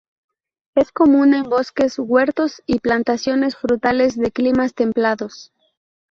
Es 0.73 0.91
común 0.91 1.35
en 1.35 1.43
bosques, 1.43 1.99
huertos 1.99 2.63
y 2.65 2.79
plantaciones 2.79 3.55
frutales 3.55 4.17
de 4.17 4.31
climas 4.31 4.73
templados. 4.73 5.53